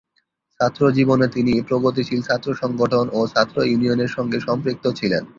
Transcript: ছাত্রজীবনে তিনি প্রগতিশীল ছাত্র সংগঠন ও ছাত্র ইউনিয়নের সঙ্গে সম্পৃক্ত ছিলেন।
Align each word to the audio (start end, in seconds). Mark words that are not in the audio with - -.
ছাত্রজীবনে 0.59 1.27
তিনি 1.27 1.53
প্রগতিশীল 1.67 2.21
ছাত্র 2.21 2.49
সংগঠন 2.53 3.05
ও 3.13 3.19
ছাত্র 3.27 3.55
ইউনিয়নের 3.63 4.11
সঙ্গে 4.11 4.37
সম্পৃক্ত 4.39 4.85
ছিলেন। 4.99 5.23